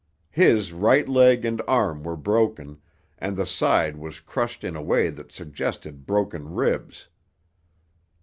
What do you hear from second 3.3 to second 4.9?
the side was crushed in a